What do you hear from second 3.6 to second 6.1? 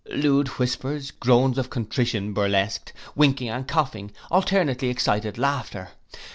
coughing, alternately excited laughter.